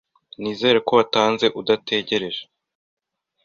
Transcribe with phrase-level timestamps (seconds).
[0.41, 2.41] Nizere ko watanze udategereje